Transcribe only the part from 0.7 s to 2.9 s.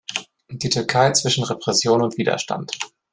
Türkei zwischen Repression und Widerstand".